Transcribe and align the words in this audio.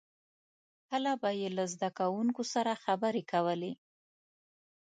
•کله 0.89 1.11
به 1.21 1.29
یې 1.39 1.49
له 1.57 1.63
زدهکوونکو 1.73 2.43
سره 2.53 2.81
خبرې 2.83 3.23
کولې. 3.31 3.71